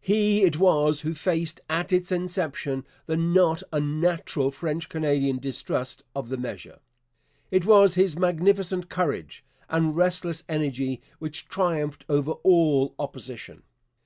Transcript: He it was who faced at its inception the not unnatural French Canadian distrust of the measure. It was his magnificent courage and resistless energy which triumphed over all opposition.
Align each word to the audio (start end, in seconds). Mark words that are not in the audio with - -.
He 0.00 0.44
it 0.44 0.58
was 0.58 1.02
who 1.02 1.14
faced 1.14 1.60
at 1.68 1.92
its 1.92 2.10
inception 2.10 2.86
the 3.04 3.18
not 3.18 3.62
unnatural 3.70 4.50
French 4.50 4.88
Canadian 4.88 5.38
distrust 5.38 6.02
of 6.16 6.30
the 6.30 6.38
measure. 6.38 6.78
It 7.50 7.66
was 7.66 7.94
his 7.94 8.18
magnificent 8.18 8.88
courage 8.88 9.44
and 9.68 9.94
resistless 9.94 10.42
energy 10.48 11.02
which 11.18 11.48
triumphed 11.50 12.06
over 12.08 12.30
all 12.32 12.94
opposition. 12.98 13.62